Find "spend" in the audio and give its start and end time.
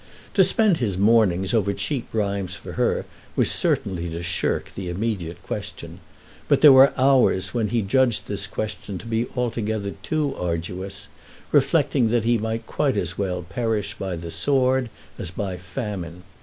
0.43-0.77